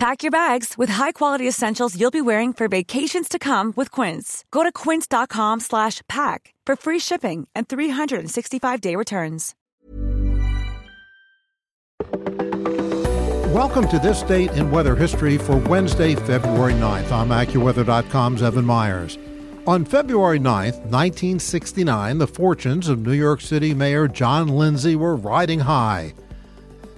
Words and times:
Pack 0.00 0.22
your 0.22 0.30
bags 0.30 0.78
with 0.78 0.88
high-quality 0.88 1.46
essentials 1.46 1.94
you'll 1.94 2.10
be 2.10 2.22
wearing 2.22 2.54
for 2.54 2.68
vacations 2.68 3.28
to 3.28 3.38
come 3.38 3.74
with 3.76 3.90
Quince. 3.90 4.46
Go 4.50 4.62
to 4.62 4.72
quince.com 4.72 5.60
slash 5.60 6.00
pack 6.08 6.54
for 6.64 6.74
free 6.74 6.98
shipping 6.98 7.46
and 7.54 7.68
365-day 7.68 8.96
returns. 8.96 9.54
Welcome 13.52 13.88
to 13.88 13.98
this 13.98 14.22
date 14.22 14.50
in 14.52 14.70
weather 14.70 14.96
history 14.96 15.36
for 15.36 15.58
Wednesday, 15.58 16.14
February 16.14 16.72
9th. 16.72 17.12
I'm 17.12 17.28
AccuWeather.com's 17.28 18.42
Evan 18.42 18.64
Myers. 18.64 19.18
On 19.66 19.84
February 19.84 20.38
9th, 20.38 20.80
1969, 20.88 22.16
the 22.16 22.26
fortunes 22.26 22.88
of 22.88 23.00
New 23.00 23.12
York 23.12 23.42
City 23.42 23.74
Mayor 23.74 24.08
John 24.08 24.48
Lindsay 24.48 24.96
were 24.96 25.14
riding 25.14 25.60
high. 25.60 26.14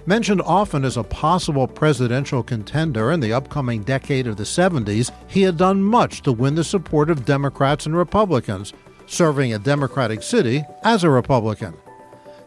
Mentioned 0.05 0.41
often 0.41 0.83
as 0.83 0.97
a 0.97 1.03
possible 1.03 1.65
presidential 1.65 2.43
contender 2.43 3.13
in 3.13 3.21
the 3.21 3.31
upcoming 3.31 3.83
decade 3.83 4.27
of 4.27 4.35
the 4.35 4.43
70s, 4.43 5.11
he 5.27 5.43
had 5.43 5.55
done 5.55 5.81
much 5.81 6.21
to 6.23 6.33
win 6.33 6.55
the 6.55 6.63
support 6.63 7.09
of 7.09 7.23
Democrats 7.23 7.85
and 7.85 7.95
Republicans, 7.95 8.73
serving 9.05 9.53
a 9.53 9.59
Democratic 9.59 10.21
city 10.21 10.65
as 10.83 11.05
a 11.05 11.09
Republican. 11.09 11.73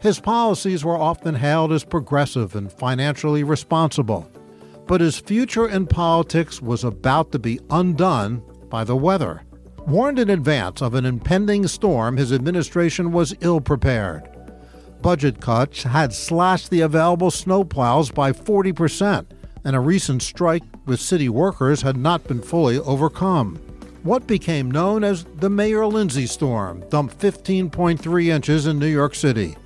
His 0.01 0.21
policies 0.21 0.85
were 0.85 0.99
often 0.99 1.35
hailed 1.35 1.73
as 1.73 1.83
progressive 1.83 2.55
and 2.57 2.71
financially 2.71 3.43
responsible. 3.43 4.31
But 4.87 5.01
his 5.01 5.19
future 5.19 5.67
in 5.67 5.87
politics 5.87 6.61
was 6.61 6.85
about 6.85 7.33
to 7.33 7.39
be 7.39 7.59
undone 7.71 8.43
by 8.69 8.85
the 8.85 8.97
weather. 8.97 9.43
Warned 9.87 10.19
in 10.19 10.29
advance 10.29 10.83
of 10.83 10.95
an 10.95 11.07
impending 11.07 11.67
storm, 11.67 12.19
his 12.19 12.33
administration 12.33 13.13
was 13.13 13.35
ill 13.41 13.63
prepared 13.63 14.36
budget 15.03 15.41
cuts 15.41 15.83
had 15.83 16.13
slashed 16.13 16.71
the 16.71 16.81
available 16.81 17.31
snowplows 17.31 18.15
by 18.15 18.33
40%, 18.33 19.27
and 19.65 19.77
a 19.77 19.81
recent 19.81 20.23
strike 20.23 20.63
with 20.87 21.01
city 21.01 21.29
workers 21.29 21.83
had 21.83 21.97
not 21.97 22.25
been 22.25 22.41
fully 22.41 22.79
overcome. 22.79 23.57
What 24.03 24.27
became 24.27 24.71
known 24.71 25.03
as 25.03 25.25
the 25.25 25.51
Mayor 25.51 25.87
Lindsay 25.87 26.27
storm 26.27 26.85
dumped 26.91 27.19
15.3 27.19 28.27
inches 28.27 28.67
in 28.67 28.79
New 28.79 28.87
York 28.87 29.15
City. 29.15 29.57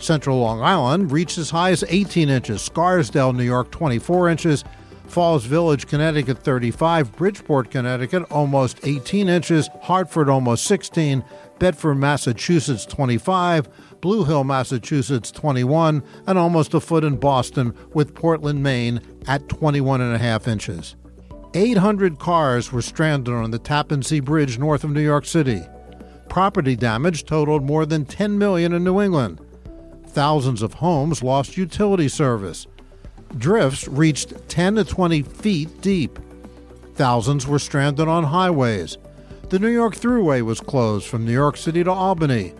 Central 0.00 0.40
Long 0.40 0.60
Island 0.60 1.12
reached 1.12 1.38
as 1.38 1.50
high 1.50 1.70
as 1.70 1.84
18 1.88 2.28
inches, 2.28 2.60
Scarsdale, 2.60 3.32
New 3.32 3.44
York, 3.44 3.70
24 3.70 4.28
inches, 4.28 4.64
Falls 5.06 5.44
Village, 5.44 5.86
Connecticut 5.86 6.38
35, 6.38 7.12
Bridgeport, 7.16 7.70
Connecticut 7.70 8.24
almost 8.30 8.80
18 8.82 9.28
inches, 9.28 9.68
Hartford 9.82 10.28
almost 10.28 10.64
16, 10.64 11.24
Bedford, 11.58 11.96
Massachusetts 11.96 12.84
25, 12.86 14.00
Blue 14.00 14.24
Hill, 14.24 14.44
Massachusetts 14.44 15.30
21, 15.30 16.02
and 16.26 16.38
almost 16.38 16.74
a 16.74 16.80
foot 16.80 17.04
in 17.04 17.16
Boston 17.16 17.74
with 17.92 18.14
Portland, 18.14 18.62
Maine 18.62 19.00
at 19.26 19.48
21 19.48 20.00
and 20.00 20.14
a 20.14 20.18
half 20.18 20.48
inches. 20.48 20.96
800 21.54 22.18
cars 22.18 22.72
were 22.72 22.82
stranded 22.82 23.32
on 23.32 23.52
the 23.52 23.58
Tappan 23.60 24.02
Zee 24.02 24.18
Bridge 24.18 24.58
north 24.58 24.82
of 24.82 24.90
New 24.90 25.00
York 25.00 25.24
City. 25.24 25.62
Property 26.28 26.74
damage 26.74 27.24
totaled 27.24 27.62
more 27.62 27.86
than 27.86 28.04
10 28.04 28.36
million 28.36 28.72
in 28.72 28.82
New 28.82 29.00
England. 29.00 29.40
Thousands 30.08 30.62
of 30.62 30.74
homes 30.74 31.22
lost 31.22 31.56
utility 31.56 32.08
service 32.08 32.66
drifts 33.38 33.88
reached 33.88 34.48
10 34.48 34.76
to 34.76 34.84
20 34.84 35.22
feet 35.22 35.80
deep. 35.80 36.18
Thousands 36.94 37.46
were 37.46 37.58
stranded 37.58 38.08
on 38.08 38.24
highways. 38.24 38.98
The 39.50 39.58
New 39.58 39.68
York 39.68 39.94
Thruway 39.94 40.42
was 40.42 40.60
closed 40.60 41.06
from 41.06 41.24
New 41.24 41.32
York 41.32 41.56
City 41.56 41.84
to 41.84 41.90
Albany. 41.90 42.54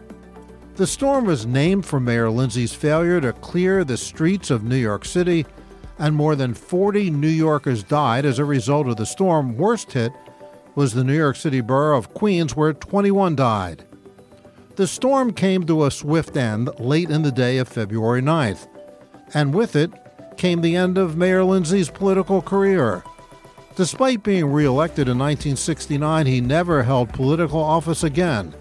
The 0.77 0.87
storm 0.87 1.25
was 1.25 1.47
named 1.47 1.87
for 1.87 2.01
Mayor 2.01 2.31
Lindsay's 2.31 2.75
failure 2.75 3.21
to 3.21 3.33
clear 3.33 3.85
the 3.85 3.97
streets 3.97 4.51
of 4.51 4.65
New 4.65 4.77
York 4.77 5.05
City, 5.05 5.47
and 5.99 6.17
more 6.17 6.35
than 6.35 6.53
40 6.53 7.11
New 7.11 7.29
Yorkers 7.29 7.85
died 7.85 8.25
as 8.25 8.39
a 8.39 8.45
result 8.45 8.89
of 8.89 8.97
the 8.97 9.07
storm. 9.07 9.57
Worst 9.57 9.93
hit 9.93 10.13
was 10.75 10.93
the 10.93 11.05
New 11.05 11.17
York 11.17 11.37
City 11.37 11.61
borough 11.61 11.97
of 11.97 12.13
Queens, 12.13 12.57
where 12.57 12.73
21 12.73 13.37
died. 13.37 13.85
The 14.77 14.89
storm 14.89 15.33
came 15.33 15.65
to 15.67 15.85
a 15.85 15.91
swift 15.93 16.37
end 16.37 16.69
late 16.81 17.09
in 17.09 17.23
the 17.23 17.31
day 17.31 17.59
of 17.59 17.69
February 17.69 18.21
9th, 18.21 18.67
and 19.33 19.55
with 19.55 19.77
it, 19.77 19.93
came 20.37 20.61
the 20.61 20.77
end 20.77 20.99
of 20.99 21.17
Mayor 21.17 21.45
Lindsay's 21.45 21.91
political 21.91 22.43
career. 22.43 23.03
Despite 23.77 24.23
being 24.23 24.47
reelected 24.47 25.09
in 25.09 25.19
1969, 25.19 26.27
he 26.27 26.41
never 26.41 26.83
held 26.83 27.13
political 27.13 27.61
office 27.61 28.05
again 28.05 28.55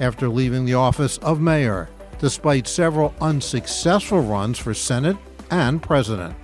after 0.00 0.28
leaving 0.28 0.64
the 0.64 0.74
office 0.74 1.18
of 1.18 1.40
mayor, 1.40 1.88
despite 2.18 2.66
several 2.66 3.14
unsuccessful 3.20 4.20
runs 4.20 4.58
for 4.58 4.74
Senate 4.74 5.16
and 5.50 5.82
president. 5.82 6.34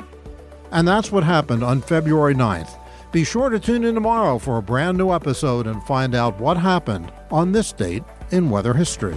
And 0.73 0.87
that's 0.87 1.13
what 1.13 1.25
happened 1.25 1.63
on 1.63 1.81
February 1.81 2.35
9th. 2.35 2.79
Be 3.13 3.25
sure 3.25 3.51
to 3.51 3.61
tune 3.61 3.85
in 3.85 3.95
tomorrow 3.95 4.39
for 4.39 4.59
a 4.59 4.63
brand 4.63 4.99
new 4.99 5.13
episode 5.13 5.67
and 5.67 5.83
find 5.85 6.15
out 6.15 6.41
what 6.41 6.57
happened 6.57 7.13
on 7.31 7.53
this 7.53 7.73
date 7.73 8.03
in 8.31 8.51
weather 8.51 8.75
history. 8.75 9.17